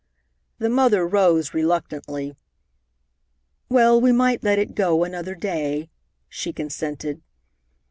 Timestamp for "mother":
0.67-1.07